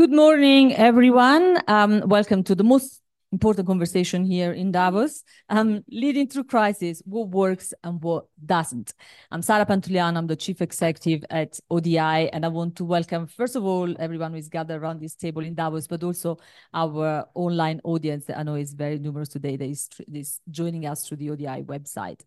[0.00, 1.58] Good morning, everyone.
[1.68, 3.02] Um, welcome to the most
[3.32, 8.94] important conversation here in Davos, um, leading through crisis, what works and what doesn't.
[9.30, 13.56] I'm Sara Pantuliano, I'm the Chief Executive at ODI, and I want to welcome, first
[13.56, 16.38] of all, everyone who is gathered around this table in Davos, but also
[16.72, 21.06] our online audience that I know is very numerous today that is, is joining us
[21.06, 22.22] through the ODI website.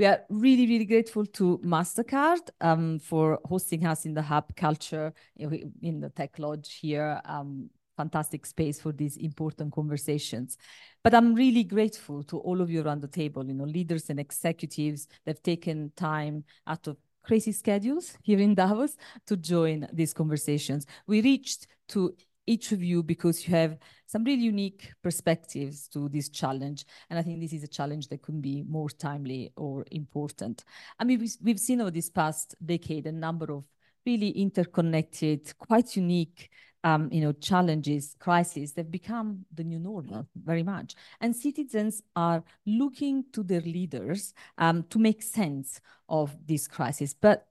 [0.00, 5.12] We are really, really grateful to MasterCard um, for hosting us in the Hub Culture
[5.36, 7.20] in the Tech Lodge here.
[7.26, 10.56] Um, fantastic space for these important conversations.
[11.04, 14.18] But I'm really grateful to all of you around the table, you know, leaders and
[14.18, 18.96] executives that have taken time out of crazy schedules here in Davos
[19.26, 20.86] to join these conversations.
[21.06, 22.16] We reached to
[22.46, 26.84] each of you because you have some really unique perspectives to this challenge.
[27.08, 30.64] And I think this is a challenge that could be more timely or important.
[30.98, 33.64] I mean, we've seen over this past decade a number of
[34.06, 36.50] really interconnected, quite unique
[36.82, 40.94] um, you know, challenges, crises, they've become the new normal very much.
[41.20, 47.46] And citizens are looking to their leaders um, to make sense of this crisis, but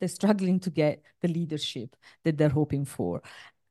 [0.00, 3.22] they're struggling to get the leadership that they're hoping for.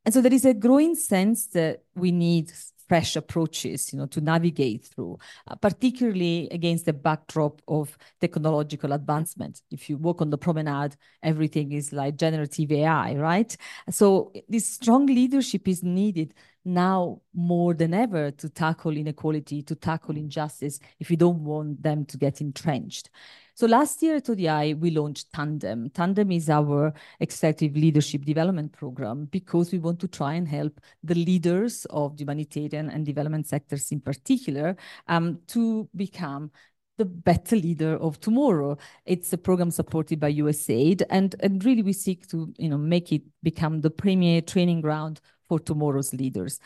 [0.07, 2.53] And so there is a growing sense that we need
[2.87, 5.17] fresh approaches, you know, to navigate through,
[5.49, 9.61] uh, particularly against the backdrop of technological advancement.
[9.69, 13.57] If you walk on the promenade, everything is like generative AI, right?
[13.89, 16.33] So this strong leadership is needed
[16.63, 22.05] now more than ever to tackle inequality, to tackle injustice, if you don't want them
[22.05, 23.09] to get entrenched.
[23.57, 25.89] So last year at ODI, we launched Tandem.
[25.89, 31.15] Tandem is our executive leadership development program because we want to try and help the
[31.15, 34.77] leaders of the humanitarian and development sectors in particular
[35.07, 36.51] um, to become
[36.99, 38.77] the better leader of tomorrow.
[39.07, 43.11] It's a program supported by USAID, and, and really we seek to you know make
[43.11, 46.59] it become the premier training ground for tomorrow's leaders.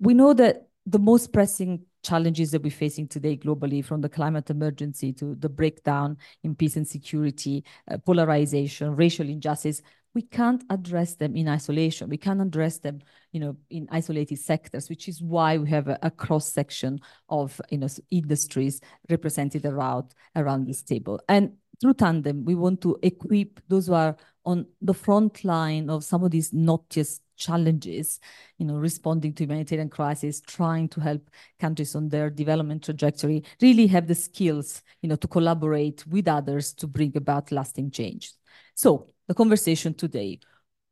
[0.00, 4.50] We know that the most pressing challenges that we're facing today globally, from the climate
[4.50, 9.82] emergency to the breakdown in peace and security, uh, polarization, racial injustice,
[10.14, 12.08] we can't address them in isolation.
[12.08, 13.00] We can't address them,
[13.32, 17.60] you know, in isolated sectors, which is why we have a, a cross section of,
[17.70, 18.80] you know, industries
[19.10, 21.20] represented around around this table.
[21.28, 26.04] And through Tandem, we want to equip those who are on the front line of
[26.04, 28.20] some of these not just challenges,
[28.58, 33.86] you know, responding to humanitarian crisis, trying to help countries on their development trajectory, really
[33.86, 38.32] have the skills, you know, to collaborate with others to bring about lasting change.
[38.74, 40.40] So the conversation today,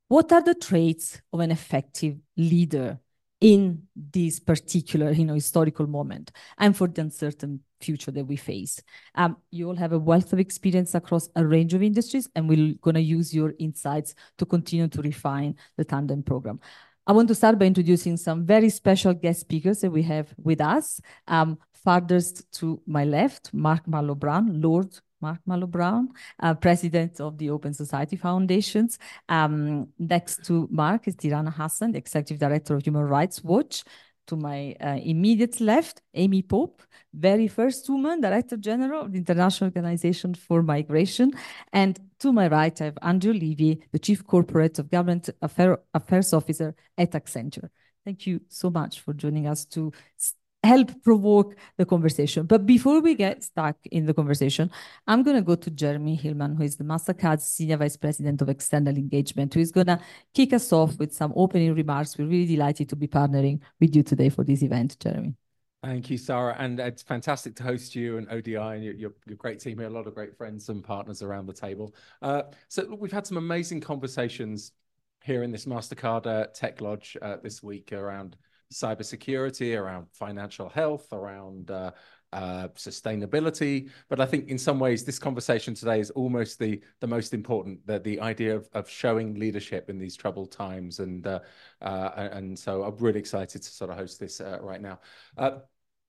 [0.08, 2.98] what are the traits of an effective leader
[3.42, 3.82] in
[4.12, 8.80] this particular, you know, historical moment and for the uncertain future that we face.
[9.16, 12.74] Um, you all have a wealth of experience across a range of industries, and we're
[12.80, 16.60] going to use your insights to continue to refine the Tandem program.
[17.04, 20.60] I want to start by introducing some very special guest speakers that we have with
[20.60, 21.00] us.
[21.26, 26.08] Um, farthest to my left, Mark Malloch-Brown, Lord Mark Malloch-Brown,
[26.40, 28.98] uh, president of the Open Society Foundations.
[29.28, 33.84] Um, next to Mark is Tirana Hassan, executive director of Human Rights Watch.
[34.28, 39.66] To my uh, immediate left, Amy Pope, very first woman, Director General of the International
[39.66, 41.32] Organization for Migration.
[41.72, 46.32] And to my right, I have Andrew Levy, the Chief Corporate of Government Affair Affairs
[46.32, 47.68] Officer at Accenture.
[48.04, 49.92] Thank you so much for joining us to
[50.62, 52.46] help provoke the conversation.
[52.46, 54.70] But before we get stuck in the conversation,
[55.06, 58.48] I'm going to go to Jeremy Hillman, who is the MasterCard's Senior Vice President of
[58.48, 59.98] External Engagement, who is going to
[60.34, 62.16] kick us off with some opening remarks.
[62.16, 65.34] We're really delighted to be partnering with you today for this event, Jeremy.
[65.82, 66.54] Thank you, Sara.
[66.60, 69.88] And it's fantastic to host you and ODI and your, your, your great team here,
[69.88, 71.92] a lot of great friends and partners around the table.
[72.20, 74.70] Uh, so we've had some amazing conversations
[75.24, 78.36] here in this MasterCard uh, Tech Lodge uh, this week around
[78.72, 81.92] cybersecurity, around financial health, around uh,
[82.32, 83.90] uh, sustainability.
[84.08, 87.86] But I think in some ways, this conversation today is almost the the most important.
[87.86, 91.40] The the idea of of showing leadership in these troubled times, and uh,
[91.80, 95.00] uh and so I'm really excited to sort of host this uh, right now.
[95.36, 95.58] Uh,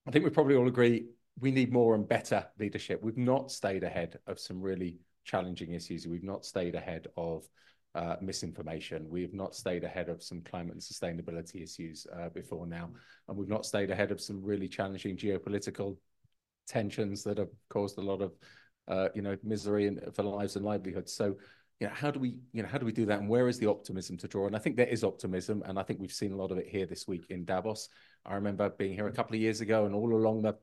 [0.08, 1.08] I think we probably all agree
[1.40, 3.04] we need more and better leadership.
[3.04, 6.08] We've not stayed ahead of some really challenging issues.
[6.08, 7.48] We've not stayed ahead of
[7.96, 9.10] uh, misinformation.
[9.10, 12.90] We have not stayed ahead of some climate and sustainability issues uh, before now,
[13.28, 15.98] and we've not stayed ahead of some really challenging geopolitical
[16.68, 18.32] tensions that have caused a lot of,
[18.88, 21.14] uh, you know, misery and for lives and livelihoods.
[21.14, 21.36] So,
[21.80, 23.60] you know, how do we, you know, how do we do that, and where is
[23.60, 24.48] the optimism to draw?
[24.48, 26.68] And I think there is optimism, and I think we've seen a lot of it
[26.68, 27.90] here this week in Davos.
[28.26, 30.56] I remember being here a couple of years ago, and all along the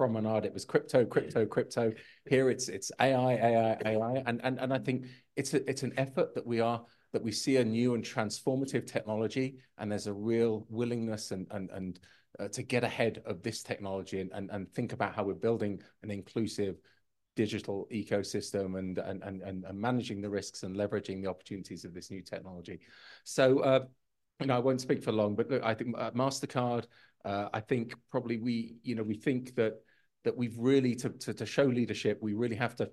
[0.00, 0.46] promenade.
[0.46, 1.92] It was crypto, crypto, crypto.
[2.26, 5.04] Here it's it's AI, AI, AI, and and and I think
[5.36, 6.82] it's a, it's an effort that we are
[7.12, 11.68] that we see a new and transformative technology, and there's a real willingness and and
[11.70, 12.00] and
[12.38, 15.82] uh, to get ahead of this technology and, and and think about how we're building
[16.02, 16.76] an inclusive
[17.36, 22.10] digital ecosystem and and and and managing the risks and leveraging the opportunities of this
[22.10, 22.80] new technology.
[23.24, 23.58] So.
[23.58, 23.80] Uh,
[24.40, 26.86] you know, I won't speak for long, but look, I think uh, Mastercard.
[27.26, 29.74] Uh, I think probably we, you know, we think that
[30.24, 32.90] that we've really to, to to show leadership, we really have to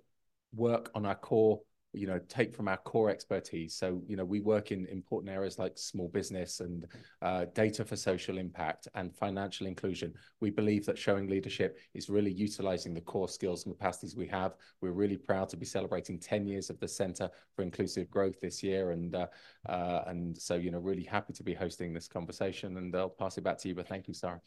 [0.53, 1.59] work on our core
[1.93, 3.75] you know take from our core expertise.
[3.75, 6.85] So you know we work in important areas like small business and
[7.21, 10.13] uh, data for social impact and financial inclusion.
[10.39, 14.55] We believe that showing leadership is really utilizing the core skills and capacities we have.
[14.81, 18.61] We're really proud to be celebrating 10 years of the center for inclusive growth this
[18.61, 19.27] year and uh,
[19.67, 23.37] uh, and so you know really happy to be hosting this conversation and i'll pass
[23.37, 24.39] it back to you but thank you sara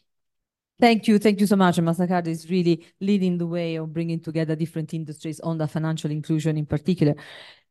[0.81, 1.19] Thank you.
[1.19, 1.77] Thank you so much.
[1.77, 6.57] Mastercard is really leading the way of bringing together different industries on the financial inclusion
[6.57, 7.13] in particular.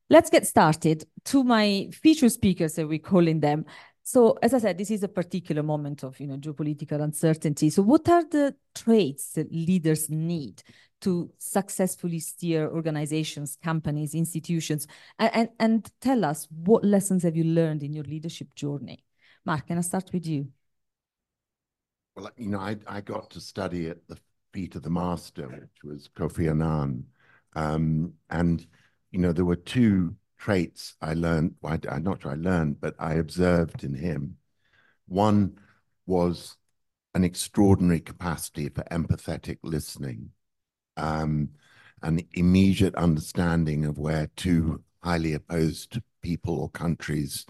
[0.08, 1.04] Let's get started.
[1.24, 3.64] To my feature speakers, as we're calling them.
[4.04, 7.68] So as I said, this is a particular moment of you know geopolitical uncertainty.
[7.68, 10.62] So what are the traits that leaders need
[11.00, 14.86] to successfully steer organizations, companies, institutions?
[15.18, 19.04] And, and, and tell us what lessons have you learned in your leadership journey?
[19.44, 20.46] Mark, can I start with you?
[22.20, 24.18] Well, you know, I, I got to study at the
[24.52, 27.06] feet of the master, which was Kofi Annan.
[27.56, 28.66] Um, and,
[29.10, 32.78] you know, there were two traits I learned, well, I, am not sure I learned,
[32.78, 34.36] but I observed in him.
[35.08, 35.58] One
[36.04, 36.58] was
[37.14, 40.32] an extraordinary capacity for empathetic listening,
[40.98, 41.48] um,
[42.02, 47.46] an immediate understanding of where two highly opposed people or countries,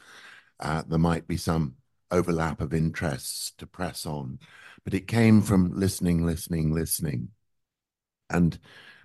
[0.61, 1.75] uh, there might be some
[2.11, 4.39] overlap of interests to press on.
[4.85, 7.29] But it came from listening, listening, listening.
[8.29, 8.59] And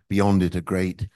[0.08, 1.08] beyond it, a great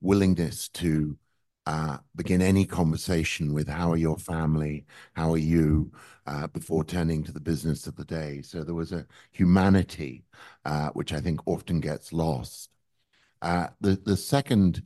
[0.00, 1.18] willingness to
[1.66, 5.92] uh, begin any conversation with how are your family, how are you,
[6.26, 8.40] uh, before turning to the business of the day.
[8.40, 10.24] So there was a humanity,
[10.64, 12.70] uh, which I think often gets lost.
[13.42, 14.82] Uh, the the second,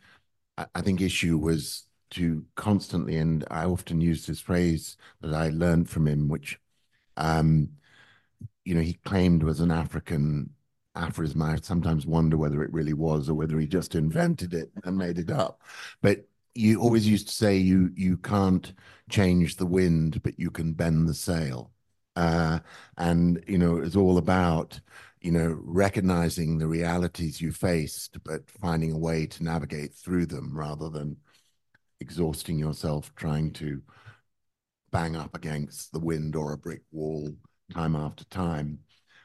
[0.58, 5.90] I think, issue was to constantly, and I often use this phrase that I learned
[5.90, 6.58] from him, which,
[7.16, 7.70] um,
[8.64, 10.50] you know, he claimed was an African
[10.94, 11.42] aphorism.
[11.42, 15.18] I sometimes wonder whether it really was or whether he just invented it and made
[15.18, 15.62] it up.
[16.02, 18.72] But you always used to say you you can't
[19.10, 21.72] change the wind, but you can bend the sail.
[22.16, 22.58] Uh,
[22.98, 24.80] and you know, it's all about
[25.20, 30.56] you know recognizing the realities you faced, but finding a way to navigate through them
[30.56, 31.16] rather than
[32.02, 33.80] exhausting yourself trying to
[34.90, 37.34] bang up against the wind or a brick wall
[37.72, 38.80] time after time.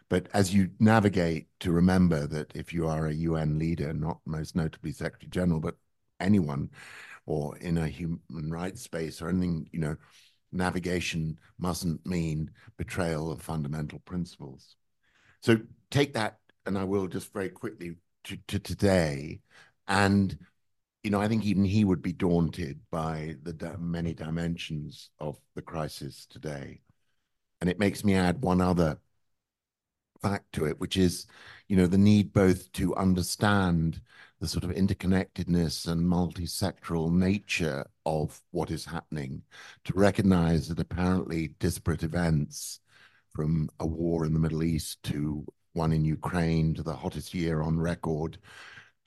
[0.10, 4.56] But as you navigate, to remember that if you are a UN leader, not most
[4.56, 5.76] notably Secretary General, but
[6.22, 6.70] anyone,
[7.26, 9.98] or in a human rights space or anything, you know,
[10.54, 14.78] navigation mustn't mean betrayal of fundamental principles.
[15.42, 15.60] So
[15.92, 17.96] take that, and I will just very quickly
[18.26, 19.42] to, to today,
[19.90, 20.38] and
[21.07, 25.38] you know, I think even he would be daunted by the di many dimensions of
[25.56, 26.81] the crisis today.
[27.62, 29.00] And it makes me add one other
[30.21, 31.25] fact to it, which is,
[31.69, 34.01] you know, the need both to understand
[34.42, 39.44] the sort of interconnectedness and multi-sectoral nature of what is happening,
[39.86, 42.81] to recognize that apparently disparate events
[43.33, 47.61] from a war in the Middle East to one in Ukraine to the hottest year
[47.61, 48.40] on record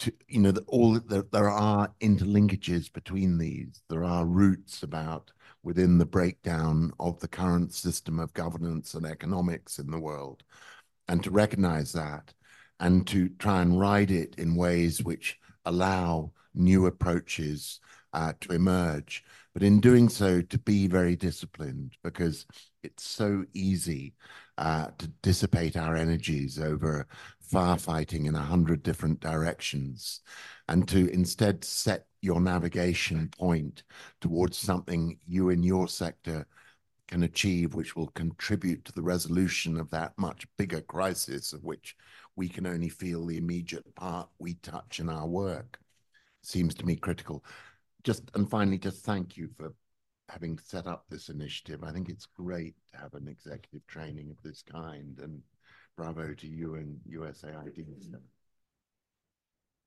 [0.00, 3.82] to you know all there, there are interlinkages between these.
[3.88, 5.30] There are roots about
[5.62, 10.42] within the breakdown of the current system of governance and economics in the world.
[11.08, 12.32] And to recognize that
[12.78, 17.80] and to try and ride it in ways which allow new approaches
[18.12, 19.22] uh, to emerge.
[19.52, 22.46] But in doing so to be very disciplined because
[22.82, 24.14] it's so easy
[24.56, 27.06] uh, to dissipate our energies over
[27.50, 30.20] firefighting in a hundred different directions
[30.68, 33.82] and to instead set your navigation point
[34.20, 36.46] towards something you in your sector
[37.08, 41.96] can achieve, which will contribute to the resolution of that much bigger crisis of which
[42.36, 45.80] we can only feel the immediate part we touch in our work
[46.42, 47.44] seems to me critical.
[48.04, 49.74] Just and finally, just thank you for
[50.28, 51.82] having set up this initiative.
[51.82, 55.42] I think it's great to have an executive training of this kind, and
[56.00, 57.84] bravo to you and USAID.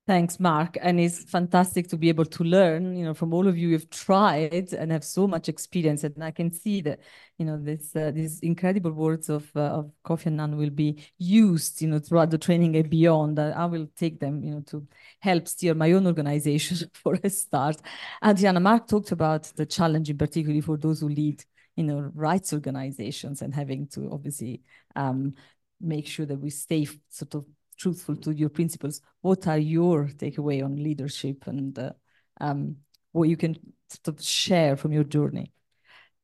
[0.06, 0.78] Thanks, Mark.
[0.82, 3.90] And it's fantastic to be able to learn, you know, from all of you who've
[3.90, 6.04] tried and have so much experience.
[6.04, 7.00] And I can see that,
[7.38, 11.82] you know, this uh, these incredible words of uh, of Kofi Annan will be used,
[11.82, 13.40] you know, throughout the training and beyond.
[13.40, 14.86] I will take them, you know, to
[15.20, 17.78] help steer my own organization for a start.
[18.24, 21.46] Adriana, Mark talked about the challenge, in particularly for those who lead,
[21.78, 24.62] you know, rights organizations and having to obviously
[24.98, 25.34] um,
[25.84, 27.46] make sure that we stay sort of
[27.78, 29.02] truthful to your principles.
[29.22, 31.92] What are your takeaway on leadership and uh,
[32.40, 32.78] um,
[33.12, 33.56] what you can
[33.90, 35.52] sort of share from your journey?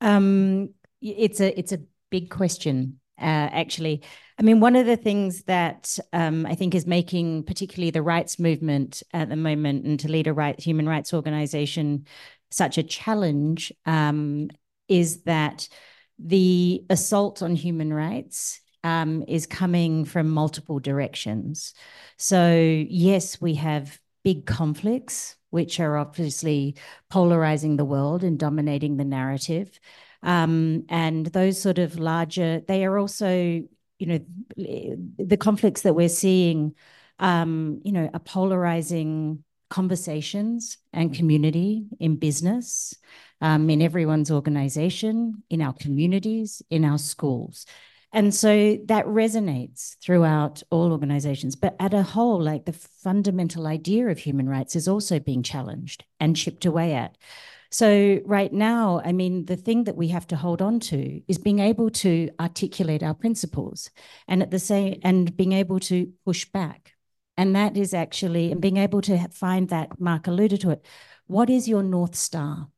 [0.01, 0.69] Um,
[1.01, 4.03] it's a it's a big question, uh, actually.
[4.37, 8.39] I mean, one of the things that um, I think is making particularly the rights
[8.39, 12.05] movement at the moment and to lead a right human rights organization
[12.51, 14.49] such a challenge um,
[14.87, 15.67] is that
[16.17, 21.73] the assault on human rights um, is coming from multiple directions.
[22.17, 22.53] So,
[22.89, 26.75] yes, we have big conflicts, which are obviously
[27.09, 29.79] polarizing the world and dominating the narrative.
[30.21, 34.19] Um, and those sort of larger, they are also, you know,
[34.55, 36.75] the conflicts that we're seeing,
[37.19, 42.95] um, you know, are polarizing conversations and community in business,
[43.41, 47.65] um, in everyone's organization, in our communities, in our schools.
[48.11, 51.55] And so that resonates throughout all organizations.
[51.55, 56.03] But at a whole, like the fundamental idea of human rights is also being challenged
[56.19, 57.17] and chipped away at.
[57.71, 61.37] So, right now, I mean, the thing that we have to hold on to is
[61.37, 63.91] being able to articulate our principles
[64.27, 66.93] and at the same and being able to push back.
[67.37, 70.83] And that is actually, and being able to find that, Mark alluded to it.
[71.27, 72.69] What is your North Star?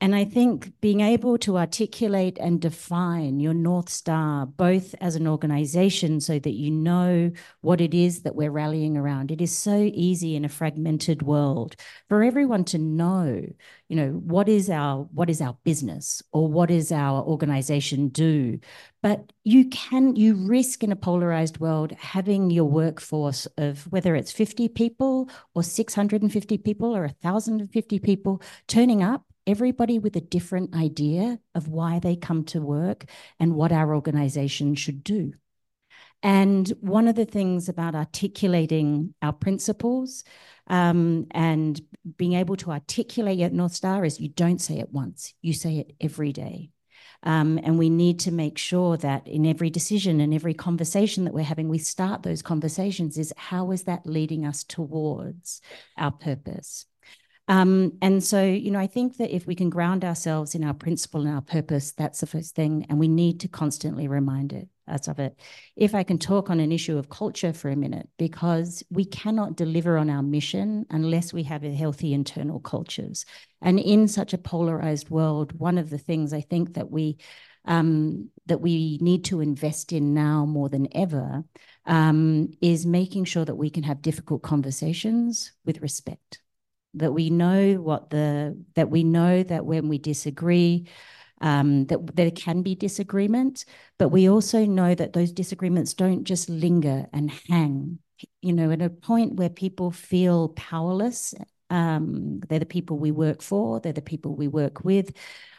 [0.00, 5.26] And I think being able to articulate and define your North Star, both as an
[5.26, 7.30] organization, so that you know
[7.62, 9.30] what it is that we're rallying around.
[9.30, 11.76] It is so easy in a fragmented world
[12.08, 13.46] for everyone to know,
[13.88, 18.58] you know, what is our what is our business or what is our organization do.
[19.00, 24.32] But you can you risk in a polarized world having your workforce of whether it's
[24.32, 31.38] 50 people or 650 people or 1,050 people turning up everybody with a different idea
[31.54, 33.04] of why they come to work
[33.38, 35.32] and what our organization should do.
[36.22, 40.24] And one of the things about articulating our principles
[40.68, 41.78] um, and
[42.16, 45.78] being able to articulate your North Star is you don't say it once, you say
[45.78, 46.70] it every day.
[47.24, 51.34] Um, and we need to make sure that in every decision and every conversation that
[51.34, 55.60] we're having, we start those conversations is how is that leading us towards
[55.96, 56.86] our purpose?
[57.46, 60.72] Um, and so, you know, I think that if we can ground ourselves in our
[60.72, 62.86] principle and our purpose, that's the first thing.
[62.88, 65.38] And we need to constantly remind it, us of it.
[65.76, 69.56] If I can talk on an issue of culture for a minute, because we cannot
[69.56, 73.26] deliver on our mission unless we have healthy internal cultures.
[73.60, 77.18] And in such a polarized world, one of the things I think that we
[77.66, 81.44] um, that we need to invest in now more than ever
[81.86, 86.40] um, is making sure that we can have difficult conversations with respect
[86.94, 90.86] that we know what the that we know that when we disagree
[91.40, 93.64] um, that there can be disagreement,
[93.98, 97.98] but we also know that those disagreements don't just linger and hang.
[98.40, 101.34] You know, at a point where people feel powerless,
[101.70, 105.12] um, they're the people we work for, they're the people we work with.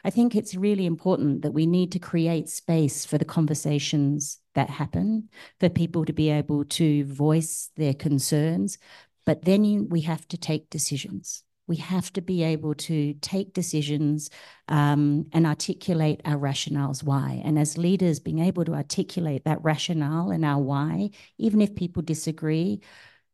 [0.03, 4.69] I think it's really important that we need to create space for the conversations that
[4.69, 8.77] happen, for people to be able to voice their concerns,
[9.25, 11.43] but then you, we have to take decisions.
[11.67, 14.29] We have to be able to take decisions
[14.67, 17.41] um, and articulate our rationales why.
[17.43, 22.03] And as leaders, being able to articulate that rationale and our why, even if people
[22.03, 22.81] disagree,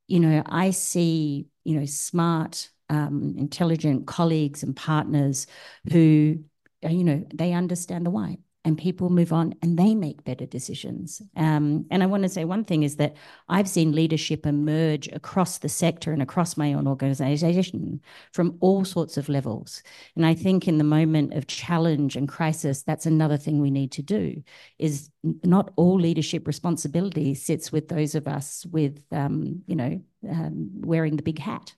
[0.08, 5.48] you know, I see, you know, smart, um, intelligent colleagues and partners
[5.92, 6.38] who,
[6.82, 11.22] you know, they understand the why and people move on and they make better decisions.
[11.36, 13.16] Um, and I want to say one thing is that
[13.50, 18.02] I've seen leadership emerge across the sector and across my own organization
[18.34, 19.82] from all sorts of levels.
[20.16, 23.92] And I think in the moment of challenge and crisis, that's another thing we need
[23.94, 24.44] to do
[24.78, 25.10] is
[25.44, 31.16] not all leadership responsibility sits with those of us with, um, you know, um, wearing
[31.16, 31.74] the big hat.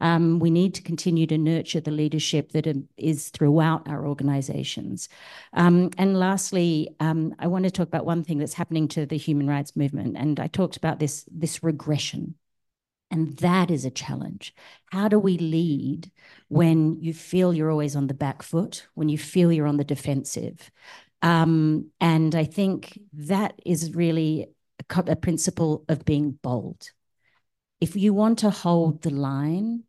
[0.00, 5.08] Um, we need to continue to nurture the leadership that is throughout our organizations.
[5.52, 9.16] Um, and lastly, um, I want to talk about one thing that's happening to the
[9.16, 10.16] human rights movement.
[10.16, 12.34] And I talked about this, this regression.
[13.10, 14.54] And that is a challenge.
[14.90, 16.10] How do we lead
[16.48, 19.84] when you feel you're always on the back foot, when you feel you're on the
[19.84, 20.70] defensive?
[21.22, 24.48] Um, and I think that is really
[24.80, 26.90] a, a principle of being bold
[27.80, 29.84] if you want to hold the line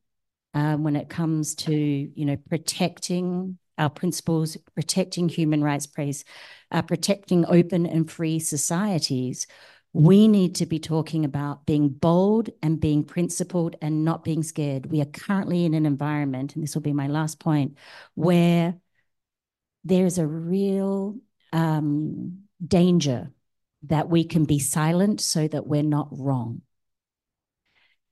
[0.53, 6.23] um, when it comes to, you know, protecting our principles, protecting human rights praise,
[6.71, 9.47] uh, protecting open and free societies,
[9.91, 14.87] we need to be talking about being bold and being principled and not being scared.
[14.87, 17.77] We are currently in an environment, and this will be my last point,
[18.13, 18.75] where
[19.85, 21.17] there's a real
[21.53, 23.31] um, danger
[23.83, 26.61] that we can be silent so that we're not wrong.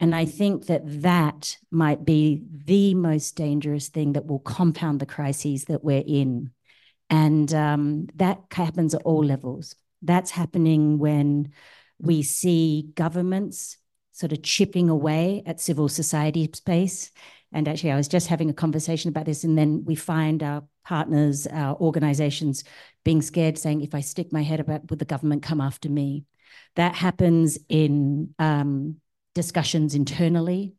[0.04, 5.06] And I think that that might be the most dangerous thing that will compound the
[5.06, 6.52] crises that we're in.
[7.10, 9.78] And um, that happens at all levels.
[10.02, 11.54] That's happening when
[12.00, 13.78] we see governments
[14.12, 17.10] sort of chipping away at civil society space.
[17.54, 20.64] And actually, I was just having a conversation about this, and then we find our
[20.84, 22.66] partners, our organizations
[23.06, 26.26] being scared, saying, if I stick my head about, would the government come after me?
[26.76, 28.98] That happens in um,
[29.34, 30.74] discussions internally.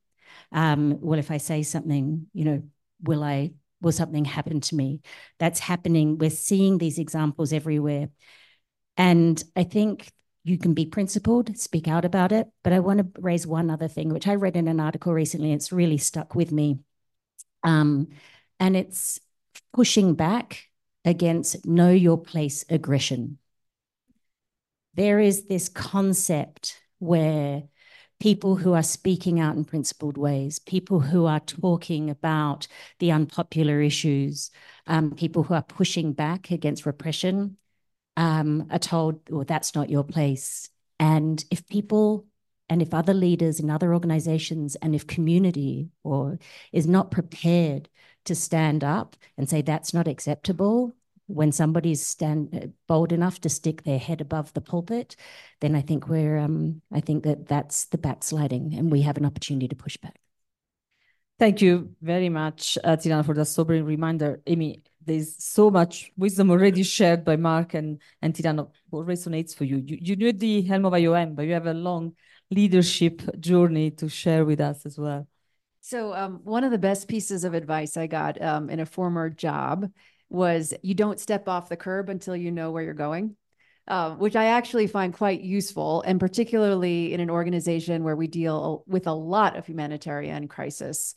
[0.53, 2.63] Um, well, if I say something, you know,
[3.03, 5.01] will I, will something happen to me?
[5.39, 6.19] That's happening.
[6.19, 8.09] We're seeing these examples everywhere.
[8.97, 10.11] And I think
[10.45, 12.47] you can be principled, speak out about it.
[12.63, 15.53] But I want to raise one other thing, which I read in an article recently.
[15.53, 16.81] It's really stuck with me.
[17.63, 18.09] Um,
[18.61, 19.19] and it's
[19.73, 20.69] pushing back
[21.05, 23.39] against know your place aggression.
[24.95, 27.65] There is this concept where
[28.25, 32.67] people who are speaking out in principled ways, people who are talking about
[32.99, 34.51] the unpopular issues,
[34.87, 37.59] um, people who are pushing back against repression,
[38.17, 40.71] um, are told, well, that's not your place.
[40.99, 42.25] And if people
[42.71, 46.39] and if other leaders in other organizations and if community or
[46.73, 47.91] is not prepared
[48.25, 53.49] to stand up and say that's not acceptable when somebody's stand uh, bold enough to
[53.49, 55.17] stick their head above the pulpit
[55.61, 59.25] then i think we're um, i think that that's the backsliding and we have an
[59.25, 60.17] opportunity to push back
[61.39, 66.51] thank you very much uh, tirana for that sobering reminder amy there's so much wisdom
[66.51, 68.67] already shared by Mark and, and Tirana.
[68.91, 69.83] What resonates for you?
[69.85, 69.99] you?
[70.01, 72.15] You knew the helm of IOM, but you have a long
[72.51, 75.27] leadership journey to share with us as well.
[75.81, 79.29] So, um, one of the best pieces of advice I got um, in a former
[79.29, 79.91] job
[80.35, 83.37] was you don't step off the curb until you know where you're going.
[83.87, 88.83] Uh, which I actually find quite useful, and particularly in an organization where we deal
[88.87, 91.15] with a lot of humanitarian crisis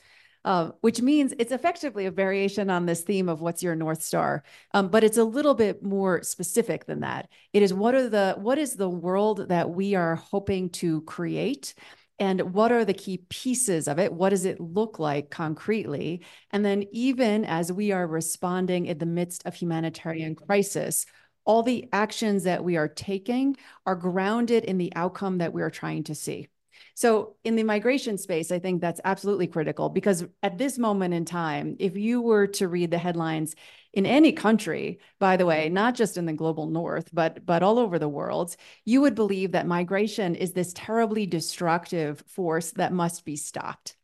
[0.47, 4.43] uh, which means it's effectively a variation on this theme of what's your North Star.
[4.73, 7.27] Um, but it's a little bit more specific than that.
[7.51, 11.73] It is what are the what is the world that we are hoping to create?
[12.19, 14.11] And what are the key pieces of it?
[14.11, 16.23] What does it look like concretely?
[16.51, 21.05] And then, even as we are responding in the midst of humanitarian crisis,
[21.45, 25.69] all the actions that we are taking are grounded in the outcome that we are
[25.69, 26.49] trying to see.
[26.93, 31.25] So in the migration space, I think that's absolutely critical because at this moment in
[31.25, 33.55] time, if you were to read the headlines
[33.97, 35.73] in any country, by the way, mm-hmm.
[35.73, 38.55] not just in the global north, but but all over the world,
[38.85, 43.95] you would believe that migration is this terribly destructive force that must be stopped.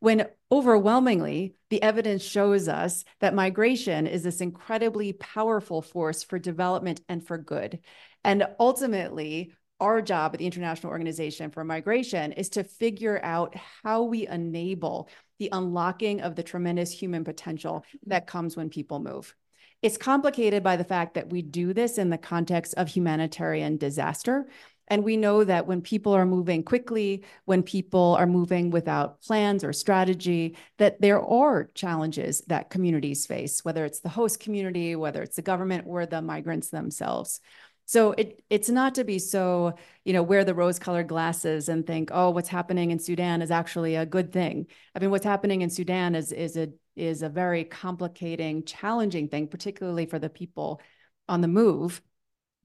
[0.00, 7.00] When overwhelmingly, the evidence shows us that migration is this incredibly powerful force for development
[7.08, 7.78] and for good.
[8.24, 14.02] And ultimately, our job at the International Organization for Migration is to figure out how
[14.02, 18.10] we enable the unlocking of the tremendous human potential mm-hmm.
[18.10, 19.34] that comes when people move.
[19.80, 24.48] It's complicated by the fact that we do this in the context of humanitarian disaster.
[24.88, 29.62] And we know that when people are moving quickly, when people are moving without plans
[29.62, 35.22] or strategy, that there are challenges that communities face, whether it's the host community, whether
[35.22, 37.40] it's the government or the migrants themselves.
[37.88, 39.72] So it it's not to be so,
[40.04, 43.94] you know, wear the rose-colored glasses and think, oh, what's happening in Sudan is actually
[43.94, 44.66] a good thing.
[44.94, 49.48] I mean, what's happening in Sudan is is a is a very complicating, challenging thing,
[49.48, 50.82] particularly for the people
[51.30, 52.02] on the move.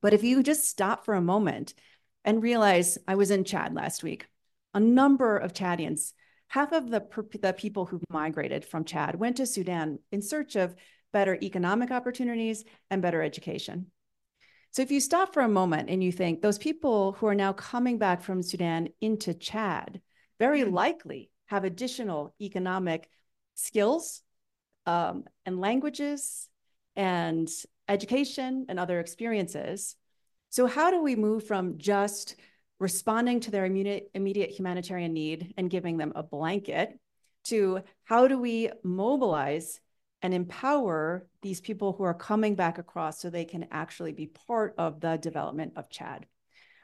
[0.01, 1.73] But if you just stop for a moment
[2.25, 4.27] and realize, I was in Chad last week,
[4.73, 6.11] a number of Chadians,
[6.49, 7.01] half of the,
[7.41, 10.75] the people who migrated from Chad went to Sudan in search of
[11.13, 13.85] better economic opportunities and better education.
[14.73, 17.53] So if you stop for a moment and you think those people who are now
[17.53, 20.01] coming back from Sudan into Chad
[20.39, 20.73] very mm.
[20.73, 23.07] likely have additional economic
[23.53, 24.23] skills
[24.87, 26.49] um, and languages
[26.95, 27.47] and
[27.87, 29.95] education and other experiences.
[30.49, 32.35] So how do we move from just
[32.79, 36.97] responding to their immediate humanitarian need and giving them a blanket
[37.43, 39.79] to how do we mobilize
[40.23, 44.73] and empower these people who are coming back across so they can actually be part
[44.77, 46.25] of the development of Chad.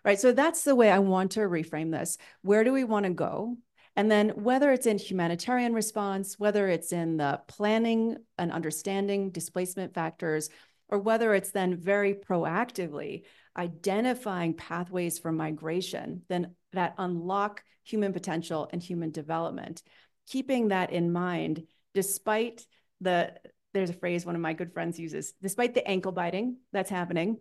[0.05, 0.19] Right.
[0.19, 2.17] So that's the way I want to reframe this.
[2.41, 3.57] Where do we want to go?
[3.95, 9.93] And then whether it's in humanitarian response, whether it's in the planning and understanding displacement
[9.93, 10.49] factors,
[10.87, 13.23] or whether it's then very proactively
[13.57, 19.83] identifying pathways for migration, then that unlock human potential and human development.
[20.27, 22.65] Keeping that in mind, despite
[23.01, 23.33] the,
[23.73, 27.37] there's a phrase one of my good friends uses, despite the ankle biting that's happening,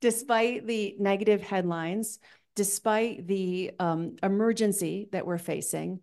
[0.00, 2.18] despite the negative headlines,
[2.54, 6.00] despite the um, emergency that we're facing.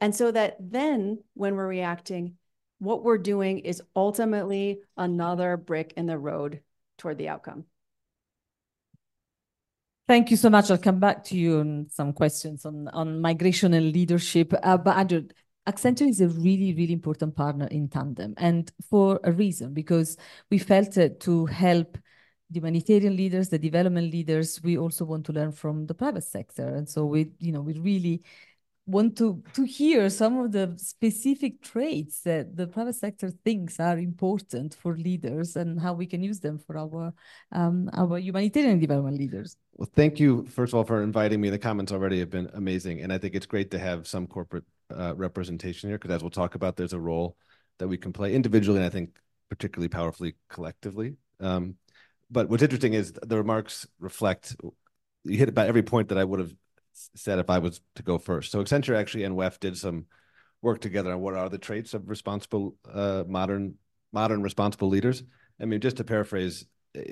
[0.00, 2.36] And so that then when we're reacting,
[2.78, 6.60] what we're doing is ultimately another brick in the road
[6.98, 7.64] toward the outcome.
[10.06, 10.70] Thank you so much.
[10.70, 14.52] I'll come back to you on some questions on, on migration and leadership.
[14.62, 15.28] Uh, but Andrew,
[15.66, 20.16] Accenture is a really, really important partner in Tandem and for a reason, because
[20.50, 21.96] we felt it to help
[22.50, 26.74] the humanitarian leaders, the development leaders, we also want to learn from the private sector.
[26.74, 28.22] And so we, you know, we really
[28.86, 33.98] want to to hear some of the specific traits that the private sector thinks are
[33.98, 37.14] important for leaders and how we can use them for our
[37.52, 39.56] um, our humanitarian development leaders.
[39.72, 41.48] Well, thank you first of all for inviting me.
[41.48, 44.64] The comments already have been amazing, and I think it's great to have some corporate
[44.96, 47.36] uh, representation here because, as we'll talk about, there's a role
[47.78, 49.10] that we can play individually, and I think
[49.48, 51.16] particularly powerfully collectively.
[51.40, 51.76] Um,
[52.30, 54.56] but what's interesting is the remarks reflect
[55.24, 56.54] you hit about every point that I would have
[56.92, 58.52] said if I was to go first.
[58.52, 60.06] So Accenture actually and WEF did some
[60.62, 63.74] work together on what are the traits of responsible uh, modern
[64.12, 65.24] modern responsible leaders.
[65.60, 67.02] I mean, just to paraphrase, uh,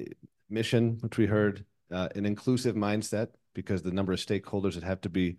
[0.49, 5.01] mission, which we heard, uh, an inclusive mindset, because the number of stakeholders that have
[5.03, 5.37] to be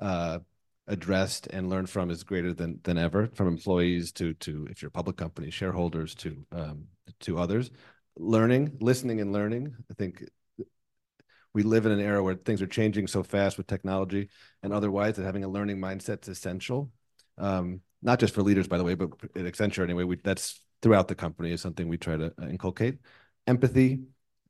[0.00, 0.40] uh,
[0.86, 4.88] addressed and learned from is greater than than ever, from employees to to if you're
[4.88, 6.86] a public company, shareholders to um,
[7.20, 7.70] to others
[8.16, 9.74] learning, listening and learning.
[9.90, 10.24] I think
[11.52, 14.28] we live in an era where things are changing so fast with technology
[14.62, 16.90] and otherwise that having a learning mindset is essential.
[17.38, 21.08] Um, not just for leaders, by the way, but at Accenture anyway, we, that's throughout
[21.08, 22.98] the company is something we try to uh, inculcate.
[23.46, 24.02] Empathy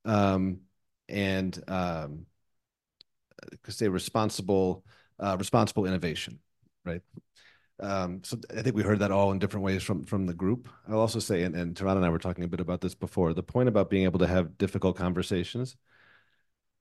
[0.05, 0.61] um,
[1.09, 2.27] and um,
[3.68, 4.85] say responsible,
[5.18, 6.38] uh, responsible innovation,
[6.85, 7.03] right?
[7.81, 10.68] Um, so I think we heard that all in different ways from from the group.
[10.88, 13.35] I'll also say, and, and Tirana and I were talking a bit about this before,
[13.35, 15.77] the point about being able to have difficult conversations,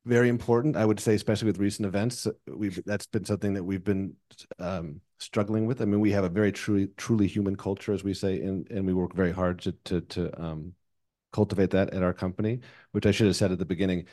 [0.06, 0.76] very important.
[0.76, 4.15] I would say, especially with recent events, we've that's been something that we've been
[4.60, 5.82] um, struggling with.
[5.82, 8.86] I mean, we have a very truly truly human culture, as we say, and and
[8.86, 10.74] we work very hard to to to um,
[11.32, 12.60] cultivate that at our company.
[12.91, 14.06] Which I should have said at the beginning.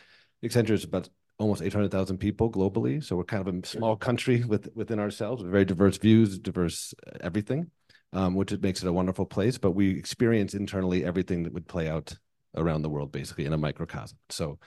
[0.43, 3.03] Accenture is about almost 800,000 people globally.
[3.03, 6.95] So we're kind of a small country with, within ourselves with very diverse views, diverse
[7.07, 7.71] uh, everything,
[8.13, 9.57] um, which it makes it a wonderful place.
[9.57, 12.15] But we experience internally everything that would play out
[12.57, 14.19] around the world, basically in a microcosm.
[14.29, 14.59] So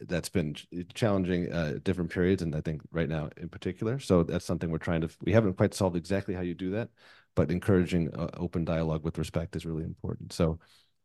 [0.00, 0.56] that's been
[0.94, 4.00] challenging uh, different periods, and I think right now in particular.
[4.00, 5.08] So that's something we're trying to.
[5.22, 6.88] We haven't quite solved exactly how you do that,
[7.36, 10.32] but encouraging uh, open dialogue with respect is really important.
[10.32, 10.58] So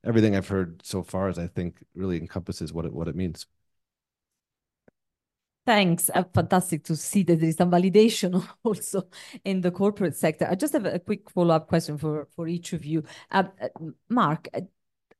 [0.03, 3.45] everything I've heard so far is, I think, really encompasses what it what it means.
[5.71, 6.09] Thanks.
[6.13, 9.03] Uh, fantastic to see that there is some validation also
[9.45, 10.45] in the corporate sector.
[10.51, 13.05] I just have a quick follow-up question for, for each of you.
[13.31, 13.69] Uh, uh,
[14.09, 14.59] Mark, uh,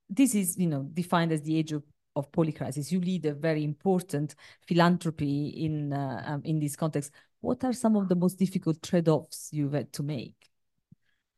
[0.09, 1.83] this is, you know, defined as the age of,
[2.17, 2.91] of polycrisis.
[2.91, 4.35] You lead a very important
[4.67, 7.13] philanthropy in, uh, um, in this context.
[7.39, 10.35] What are some of the most difficult trade-offs you've had to make?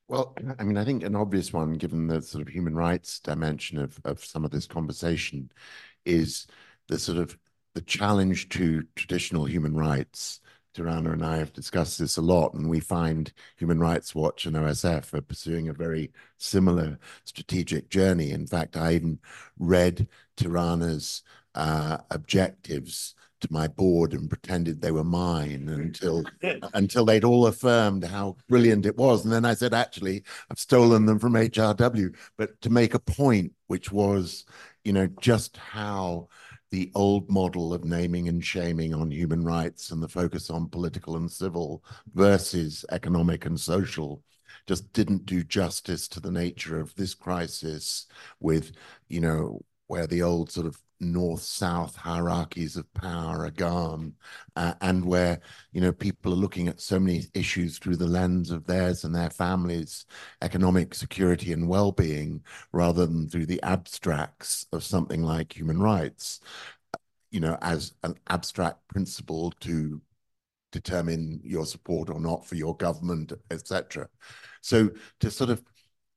[0.08, 3.78] Well, I mean, I think an obvious one, given the sort of human rights dimension
[3.78, 5.52] of, of some of this conversation,
[6.04, 6.48] is
[6.88, 7.38] the sort of
[7.74, 10.40] the challenge to traditional human rights.
[10.74, 14.56] Tirana and I have discussed this a lot, and we find Human Rights Watch and
[14.56, 18.32] OSF are pursuing a very similar strategic journey.
[18.32, 19.20] In fact, I even
[19.60, 21.22] read Tirana's
[21.54, 26.24] uh, objectives to my board and pretended they were mine until
[26.74, 29.24] until they'd all affirmed how brilliant it was.
[29.24, 33.52] And then I said, actually, I've stolen them from HRW, but to make a point,
[33.68, 34.46] which was,
[34.84, 36.30] you know, just how
[36.74, 41.18] the old model of naming and shaming on human rights and the focus on political
[41.18, 41.84] and civil
[42.16, 44.24] versus economic and social
[44.66, 48.08] just didn't do justice to the nature of this crisis
[48.40, 48.72] with,
[49.08, 54.14] you know, where the old sort of north-south hierarchies of power are gone,
[54.56, 55.40] uh, and where
[55.72, 59.14] you know people are looking at so many issues through the lens of theirs and
[59.14, 60.06] their families'
[60.42, 66.40] economic security and well-being, rather than through the abstracts of something like human rights,
[67.32, 70.02] you know, as an abstract principle to
[70.72, 74.08] determine your support or not for your government, etc.
[74.62, 74.90] So
[75.20, 75.64] to sort of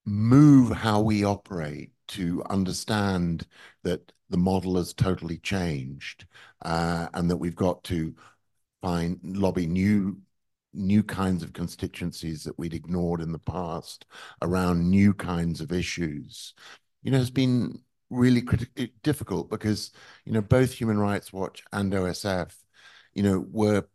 [0.07, 3.46] move how we operate to understand
[3.83, 6.27] that the model has totally changed
[6.62, 8.15] uh, and that we've got to
[8.83, 10.19] find lobby new
[10.77, 14.05] new kinds of constituencies that we'd ignored in the past
[14.43, 16.55] around new kinds of issues,
[17.03, 18.43] you know, has been really
[19.03, 19.91] difficult because,
[20.25, 22.55] you know, both Human Rights Watch and OSF,
[23.15, 23.87] you know, were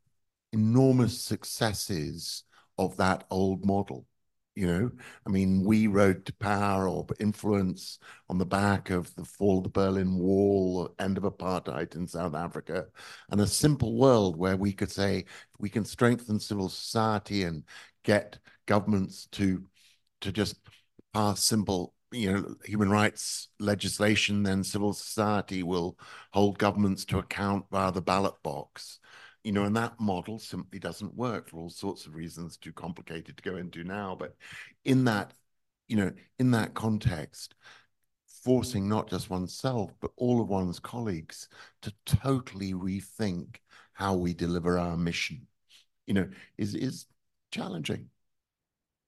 [0.52, 2.44] enormous successes
[2.78, 4.08] of that old model
[4.56, 4.92] you know
[5.26, 9.64] i mean we rode to power or influence on the back of the fall of
[9.64, 12.86] the berlin wall end of apartheid in south africa
[13.30, 15.24] and a simple world where we could say
[15.60, 17.64] we can strengthen civil society and
[18.04, 19.64] get governments to
[20.20, 20.56] to just
[21.14, 25.98] pass simple you know human rights legislation then civil society will
[26.34, 29.00] hold governments to account via the ballot box
[29.44, 33.38] you know, and that model simply doesn't work for all sorts of reasons, too complicated
[33.38, 34.16] to go into now.
[34.16, 34.36] But
[34.86, 35.34] in that,
[35.88, 37.56] you know, in that context,
[38.44, 41.50] forcing not just oneself, but all of one's colleagues
[41.82, 43.58] to totally rethink
[43.94, 45.48] how we deliver our mission,
[46.08, 47.08] you know, is is
[47.52, 48.10] challenging,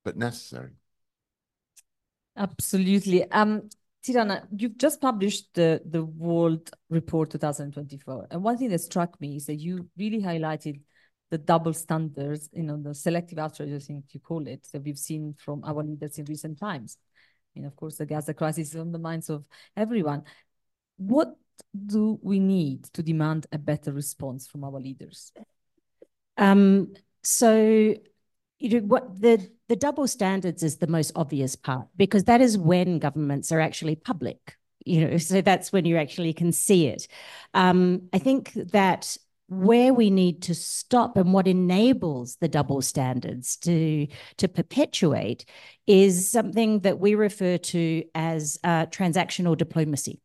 [0.03, 0.71] but necessary.
[2.35, 3.29] Absolutely.
[3.31, 3.69] Um,
[4.03, 8.27] Tirana, you've just published the, the World Report 2024.
[8.31, 10.81] And one thing that struck me is that you really highlighted
[11.31, 14.97] the double standards, you know, the selective outrage, I think you call it, that we've
[14.97, 16.97] seen from our leaders in recent times.
[17.55, 19.45] I mean, of course, the Gaza crisis is on the minds of
[19.77, 20.23] everyone.
[20.97, 21.35] What
[21.73, 25.31] do we need to demand a better response from our leaders?
[26.37, 27.95] Um, so
[28.59, 32.59] you know what the the double standards is the most obvious part because that is
[32.59, 34.55] when governments are actually public
[34.85, 37.07] you know so that's when you actually can see it.
[37.55, 43.55] Um, i think that where we need to stop and what enables the double standards
[43.57, 44.05] to
[44.37, 45.43] to perpetuate
[45.87, 50.21] is something that we refer to as uh, transactional diplomacy.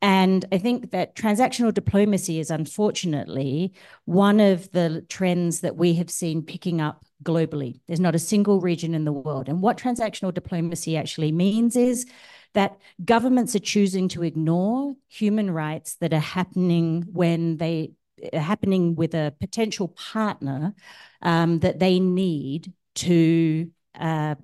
[0.00, 3.72] And I think that transactional diplomacy is unfortunately
[4.04, 7.80] one of the trends that we have seen picking up globally.
[7.86, 9.48] There's not a single region in the world.
[9.48, 12.06] And what transactional diplomacy actually means is
[12.54, 17.92] that governments are choosing to ignore human rights that are happening when they
[18.32, 20.74] happening with a potential partner
[21.22, 24.34] um, that they need to uh,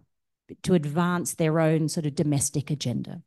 [0.62, 3.22] to advance their own sort of domestic agenda.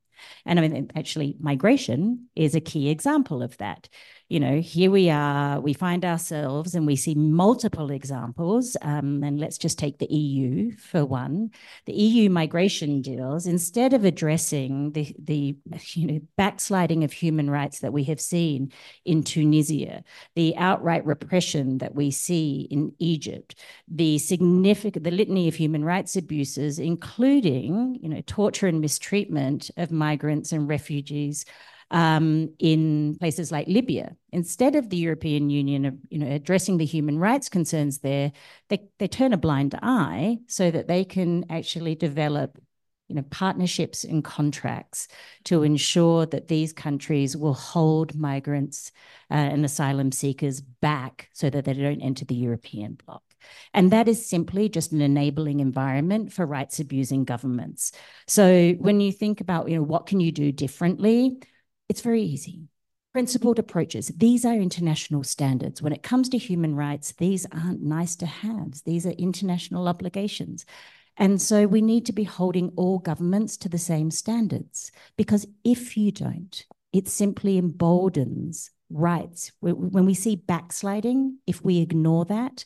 [0.46, 3.90] And I mean, actually, migration is a key example of that
[4.30, 8.78] you know, here we are, we find ourselves and we see multiple examples.
[8.84, 11.50] Um, and let's just take the EU for one.
[11.88, 15.56] The EU migration deals, instead of addressing the, the
[15.94, 18.72] you know, backsliding of human rights that we have seen
[19.04, 20.04] in Tunisia,
[20.36, 23.56] the outright repression that we see in Egypt,
[23.88, 29.92] the significant, the litany of human rights abuses, including, you know, torture and mistreatment of
[29.92, 31.46] migrants and refugees
[31.92, 34.16] um, in places like Libya.
[34.32, 38.32] Instead of the European Union, you know, addressing the human rights concerns there,
[38.70, 42.60] they, they turn a blind eye so that they can actually develop
[43.10, 45.08] you know, partnerships and contracts
[45.44, 48.92] to ensure that these countries will hold migrants
[49.32, 53.24] uh, and asylum seekers back so that they don't enter the European bloc.
[53.74, 57.94] And that is simply just an enabling environment for rights abusing governments.
[58.28, 61.40] So when you think about, you know, what can you do differently?
[61.90, 62.68] It's very easy.
[63.12, 64.10] Principled approaches.
[64.16, 65.82] These are international standards.
[65.82, 68.84] When it comes to human rights, these aren't nice to have.
[68.86, 70.66] These are international obligations.
[71.18, 75.98] And so we need to be holding all governments to the same standards because if
[75.98, 79.52] you don't, it simply emboldens rights.
[79.60, 82.64] When we see backsliding, if we ignore that,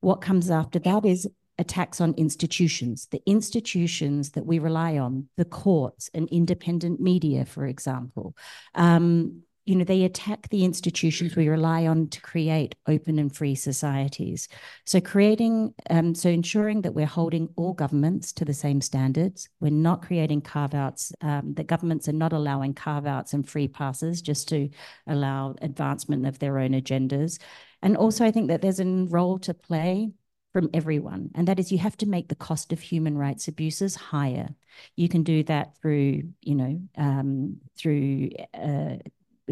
[0.00, 5.44] what comes after that is attacks on institutions, the institutions that we rely on, the
[5.44, 8.34] courts and independent media, for example.
[8.74, 13.54] Um, you know, they attack the institutions we rely on to create open and free
[13.54, 14.48] societies.
[14.86, 19.48] So creating, um, so ensuring that we're holding all governments to the same standards.
[19.60, 24.48] We're not creating carve-outs, um, that governments are not allowing carve-outs and free passes just
[24.48, 24.68] to
[25.06, 27.40] allow advancement of their own agendas.
[27.82, 30.10] And also I think that there's a role to play
[30.52, 31.30] from everyone.
[31.34, 34.50] And that is you have to make the cost of human rights abuses higher.
[34.96, 38.96] You can do that through, you know, um, through uh,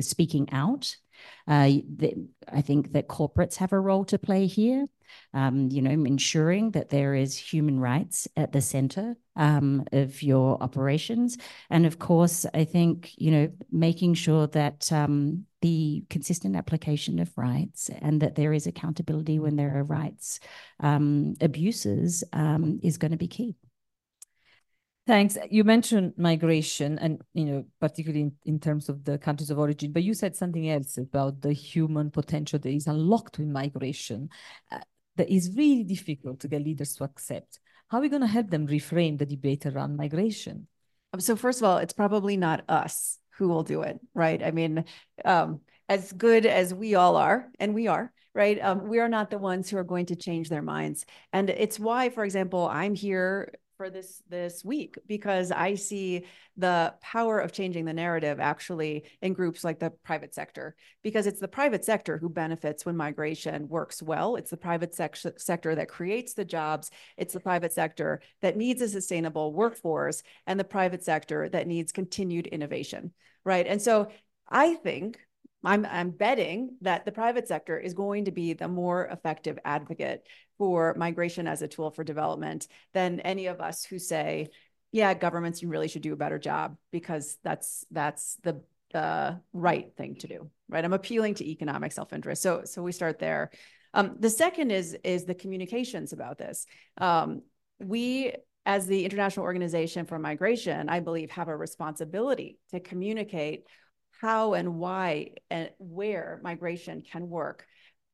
[0.00, 0.96] speaking out.
[1.46, 2.14] Uh, the,
[2.50, 4.86] I think that corporates have a role to play here
[5.34, 10.62] um, you know, ensuring that there is human rights at the center um, of your
[10.62, 11.38] operations.
[11.68, 17.36] And of course, I think, you know, making sure that um, the consistent application of
[17.36, 20.40] rights and that there is accountability when there are rights
[20.80, 23.54] um, abuses um, is going to be key.
[25.06, 25.36] Thanks.
[25.50, 29.92] You mentioned migration and, you know, particularly in, in, terms of the countries of origin,
[29.92, 34.28] but you said something else about the human potential that is unlocked with migration.
[34.70, 34.78] Uh,
[35.16, 37.58] that is really difficult to get leaders to accept.
[37.88, 40.68] How are we going to help them reframe the debate around migration?
[41.12, 44.42] Um, so first of all, it's probably not us who will do it, right?
[44.42, 44.84] I mean,
[45.24, 48.62] um, as good as we all are, and we are, right?
[48.62, 51.06] Um, we are not the ones who are going to change their minds.
[51.32, 53.50] And it's why, for example, I'm here
[53.80, 56.26] for this this week because I see
[56.58, 61.40] the power of changing the narrative actually in groups like the private sector because it's
[61.40, 64.36] the private sector who benefits when migration works well.
[64.36, 66.90] It's the private sec- sector that creates the jobs.
[67.16, 71.90] It's the private sector that needs a sustainable workforce and the private sector that needs
[71.90, 73.66] continued innovation, right?
[73.66, 74.10] And so
[74.48, 75.18] I think
[75.64, 80.26] I'm, I'm betting that the private sector is going to be the more effective advocate
[80.58, 84.48] for migration as a tool for development than any of us who say,
[84.92, 88.60] yeah, governments, you really should do a better job because that's that's the
[88.94, 90.84] uh, right thing to do, right?
[90.84, 92.42] I'm appealing to economic self-interest.
[92.42, 93.50] So, so we start there.
[93.94, 96.66] Um, the second is is the communications about this.
[96.98, 97.42] Um,
[97.78, 98.32] we
[98.70, 103.64] as the International Organization for Migration, I believe, have a responsibility to communicate
[104.20, 107.66] how and why and where migration can work.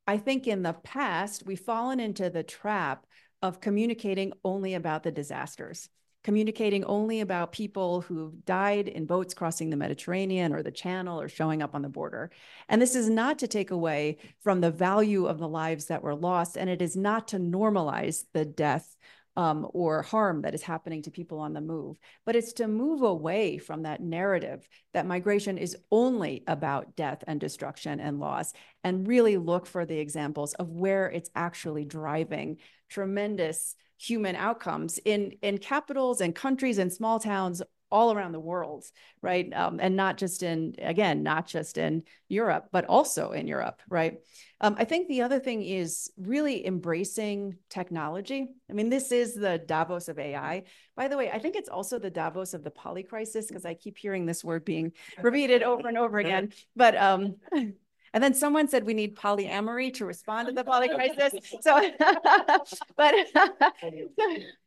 [0.06, 3.04] I think in the past, we've fallen into the trap
[3.42, 5.90] of communicating only about the disasters,
[6.24, 11.28] communicating only about people who've died in boats crossing the Mediterranean or the Channel or
[11.28, 12.30] showing up on the border.
[12.66, 16.14] And this is not to take away from the value of the lives that were
[16.14, 18.96] lost, and it is not to normalize the death
[19.36, 23.02] um, or harm that is happening to people on the move, but it's to move
[23.02, 29.06] away from that narrative that migration is only about death and destruction and loss, and
[29.06, 35.56] really look for the examples of where it's actually driving tremendous human outcomes in in
[35.56, 38.84] capitals and countries and small towns all around the world,
[39.22, 39.52] right?
[39.54, 44.18] Um, and not just in, again, not just in Europe, but also in Europe, right?
[44.60, 48.48] Um, I think the other thing is really embracing technology.
[48.68, 50.64] I mean, this is the Davos of AI.
[50.96, 53.98] By the way, I think it's also the Davos of the polycrisis because I keep
[53.98, 56.52] hearing this word being repeated over and over again.
[56.74, 57.36] But um,
[58.16, 61.32] and then someone said we need polyamory to respond to the polycrisis.
[61.60, 61.90] So,
[62.96, 63.14] but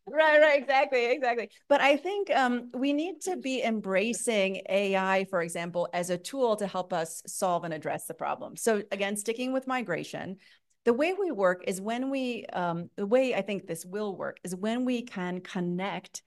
[0.07, 1.49] right, right, exactly, exactly.
[1.67, 6.57] But I think um, we need to be embracing AI, for example, as a tool
[6.57, 8.55] to help us solve and address the problem.
[8.55, 10.37] So again, sticking with migration,
[10.85, 14.37] the way we work is when we, um, the way I think this will work
[14.43, 16.21] is when we can connect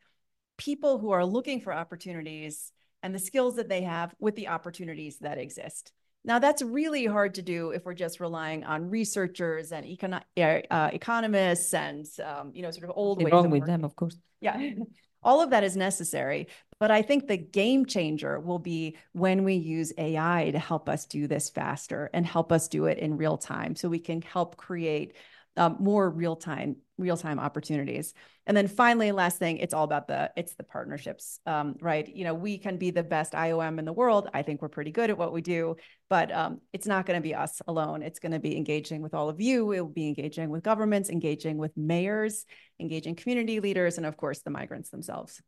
[0.59, 5.19] people who are looking for opportunities and the skills that they have with the opportunities
[5.21, 5.93] that exist.
[6.25, 10.91] Now, that's really hard to do if we're just relying on researchers and econ- uh,
[10.93, 13.33] economists and, um, you know, sort of old Nothing ways.
[13.33, 13.73] wrong of with working.
[13.73, 14.17] them, of course.
[14.41, 14.71] Yeah.
[15.25, 16.49] All of that is necessary.
[16.81, 21.07] But I think the game changer will be when we use AI to help us
[21.07, 24.57] do this faster and help us do it in real time so we can help
[24.57, 25.15] create
[25.57, 28.15] um, more real time real time opportunities.
[28.47, 31.41] And then finally last thing it's all about the it's the partnerships.
[31.47, 34.29] Um, right you know we can be the best iom in the world.
[34.33, 35.77] I think we're pretty good at what we do
[36.09, 38.03] but um, it's not going to be us alone.
[38.03, 39.73] It's going to be engaging with all of you.
[39.73, 42.45] It will be engaging with governments engaging with mayors
[42.81, 45.41] engaging community leaders and of course the migrants themselves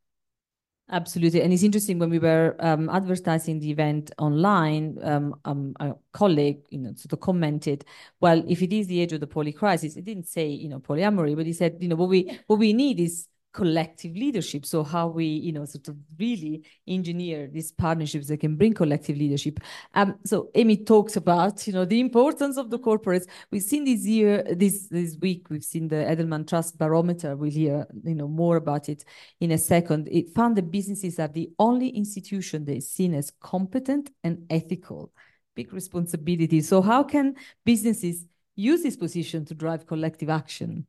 [0.91, 1.41] Absolutely.
[1.41, 6.61] And it's interesting when we were um, advertising the event online, um, um, a colleague,
[6.69, 7.87] you know, sort of commented,
[8.21, 10.81] well, if it is the age of the poly crisis, it didn't say, you know,
[10.81, 14.67] polyamory, but he said, you know, what we what we need is collective leadership.
[14.67, 19.17] So how we, you know, sort of really engineer these partnerships that can bring collective
[19.17, 19.61] leadership.
[19.95, 23.27] Um, so Amy talks about, you know, the importance of the corporates.
[23.53, 27.37] We've seen this year, this this week, we've seen the Edelman Trust Barometer.
[27.37, 29.05] We'll hear, you know, more about it
[29.41, 30.09] in a second.
[30.11, 35.13] It found that businesses are the only institution that is seen as competent and ethical.
[35.55, 36.61] Big responsibility.
[36.61, 40.89] So how can businesses use this position to drive collective action?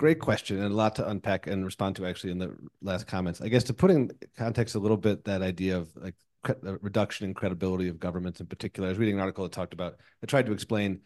[0.00, 3.42] Great question and a lot to unpack and respond to actually in the last comments.
[3.42, 6.14] I guess to put in context a little bit that idea of like
[6.62, 8.88] the reduction in credibility of governments in particular.
[8.88, 11.02] I was reading an article that talked about, I tried to explain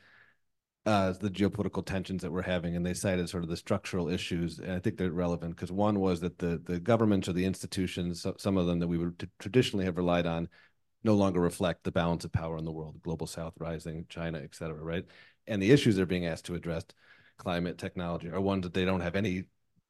[0.87, 4.61] uh, the geopolitical tensions that we're having, and they cited sort of the structural issues,
[4.61, 8.22] and I think they're relevant because one was that the the governments or the institutions,
[8.22, 10.48] so, some of them that we would traditionally have relied on,
[11.02, 14.54] no longer reflect the balance of power in the world, global south rising, China, et
[14.54, 15.04] cetera, right?
[15.48, 16.85] And the issues they're being asked to address
[17.37, 19.44] climate technology are ones that they don't have any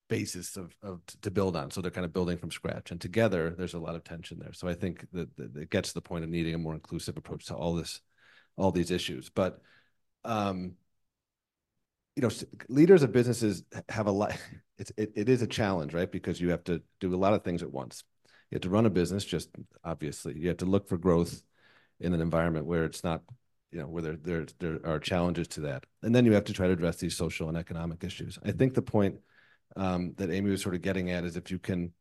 [0.08, 1.70] basis of, of to build on.
[1.70, 2.90] So they're kind of building from scratch.
[2.90, 4.52] And together there's a lot of tension there.
[4.52, 7.16] So i think that, that it gets to the point of needing a more inclusive
[7.16, 8.00] approach to all this
[8.56, 9.30] all these issues.
[9.30, 9.60] But
[10.24, 10.74] um
[12.16, 12.30] you know
[12.68, 14.36] leaders of businesses have a lot
[14.78, 16.10] it's it, it is a challenge right?
[16.10, 18.04] Because you have to do a lot of things at once.
[18.50, 19.48] You have to run a business just
[19.82, 20.38] obviously.
[20.38, 21.42] You have to look for growth
[22.00, 23.22] in an environment where it's not
[23.74, 25.84] you know, where there, there, there are challenges to that.
[26.02, 28.38] And then you have to try to address these social and economic issues.
[28.44, 29.16] I think the point
[29.74, 31.92] um, that Amy was sort of getting at is if you can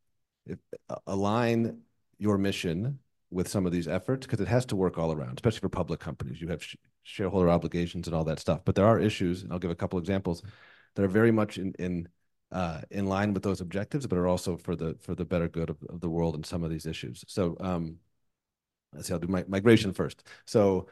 [0.46, 1.80] if, uh, align
[2.20, 3.00] your mission
[3.32, 6.00] with some of these efforts, because it has to work all around, especially for public
[6.00, 6.40] companies.
[6.40, 8.62] You have sh shareholder obligations and all that stuff.
[8.64, 10.44] But there are issues, and I'll give a couple examples
[10.94, 12.08] that are very much in in
[12.52, 15.72] uh, in line with those objectives, but are also for the for the better good
[15.72, 17.26] of, of the world and some of these issues.
[17.28, 17.98] So um,
[18.94, 20.24] let's see, I'll do my migration first.
[20.46, 20.88] So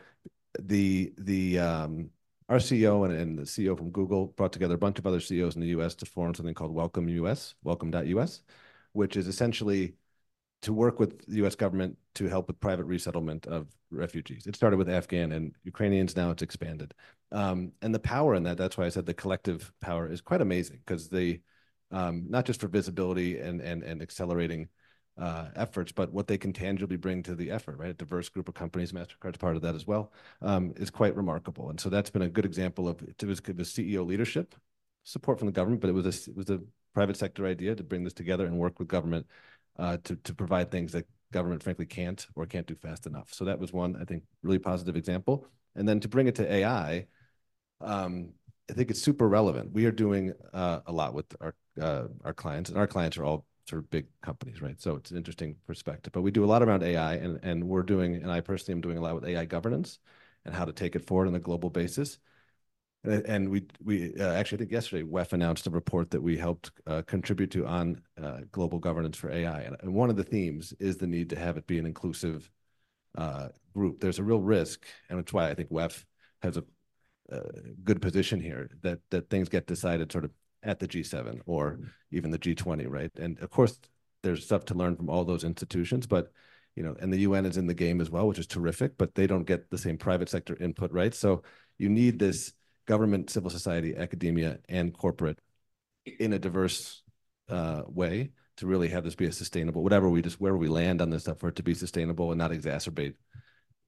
[0.60, 2.10] the the um,
[2.50, 5.56] our CEO and, and the CEO from Google brought together a bunch of other CEOs
[5.56, 8.42] in the US to form something called Welcome US, welcome.us,
[8.94, 9.96] which is essentially
[10.62, 14.46] to work with the US government to help with private resettlement of refugees.
[14.48, 16.94] It started with Afghan and Ukrainians, now it's expanded.
[17.32, 20.42] Um, and the power in that, that's why I said the collective power is quite
[20.42, 21.42] amazing because they,
[21.92, 24.68] um, not just for visibility and, and, and accelerating
[25.22, 27.92] uh, efforts, but what they can tangibly bring to the effort, right?
[27.92, 30.12] A diverse group of companies, MasterCard's part of that as well,
[30.42, 31.70] um, is quite remarkable.
[31.70, 34.56] And so that's been a good example of it was, it was CEO leadership,
[35.04, 36.60] support from the government, but it was a, it was a
[36.96, 39.28] private sector idea to bring this together and work with government
[39.78, 43.32] uh, to, to provide things that government frankly can't or can't do fast enough.
[43.32, 45.46] So that was one, I think, really positive example.
[45.76, 47.06] And then to bring it to AI,
[47.80, 48.34] um,
[48.72, 49.72] I think it's super relevant.
[49.72, 53.24] We are doing uh, a lot with our uh, our clients, and our clients are
[53.24, 54.80] all sort of big companies, right?
[54.82, 56.14] So it's an interesting perspective.
[56.14, 58.82] But we do a lot around AI, and and we're doing, and I personally am
[58.82, 60.00] doing a lot with AI governance
[60.46, 62.20] and how to take it forward on a global basis.
[63.04, 66.38] And, and we we uh, actually I think yesterday WEF announced a report that we
[66.38, 70.24] helped uh, contribute to on uh, global governance for AI, and, and, one of the
[70.24, 72.50] themes is the need to have it be an inclusive
[73.18, 74.00] uh, group.
[74.00, 76.06] There's a real risk, and that's why I think WEF
[76.42, 76.64] has a
[77.84, 80.32] good position here that that things get decided sort of
[80.64, 81.80] at the G7 or
[82.12, 83.12] even the G20, right?
[83.18, 83.80] And of course,
[84.24, 86.32] there's stuff to learn from all those institutions, but
[86.76, 89.14] you know, and the UN is in the game as well, which is terrific, but
[89.14, 91.14] they don't get the same private sector input, right?
[91.14, 91.44] So
[91.78, 92.54] you need this
[92.86, 95.40] government, civil society, academia, and corporate
[96.20, 97.04] in a diverse
[97.50, 101.02] uh, way to really have this be a sustainable, whatever we just, where we land
[101.02, 103.16] on this stuff for it to be sustainable and not exacerbate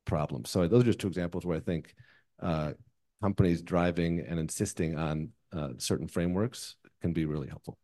[0.05, 0.49] problems.
[0.49, 1.95] So those are just two examples where I think
[2.41, 2.73] uh,
[3.21, 7.77] companies driving and insisting on uh, certain frameworks can be really helpful.